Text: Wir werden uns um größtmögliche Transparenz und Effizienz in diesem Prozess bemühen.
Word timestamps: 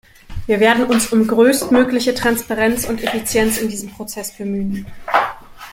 Wir 0.47 0.59
werden 0.59 0.87
uns 0.87 1.13
um 1.13 1.27
größtmögliche 1.27 2.15
Transparenz 2.15 2.85
und 2.89 3.03
Effizienz 3.03 3.59
in 3.59 3.69
diesem 3.69 3.91
Prozess 3.91 4.31
bemühen. 4.35 4.87